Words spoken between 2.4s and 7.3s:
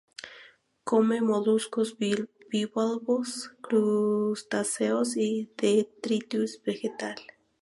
bivalvos, crustáceos y detritus vegetal.